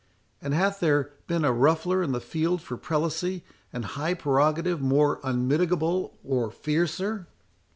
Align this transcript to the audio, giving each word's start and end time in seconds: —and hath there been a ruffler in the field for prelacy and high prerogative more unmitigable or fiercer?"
—and 0.41 0.55
hath 0.55 0.79
there 0.79 1.11
been 1.27 1.45
a 1.45 1.51
ruffler 1.51 2.01
in 2.01 2.11
the 2.11 2.19
field 2.19 2.59
for 2.59 2.75
prelacy 2.75 3.43
and 3.71 3.85
high 3.85 4.15
prerogative 4.15 4.81
more 4.81 5.19
unmitigable 5.23 6.17
or 6.23 6.49
fiercer?" 6.49 7.27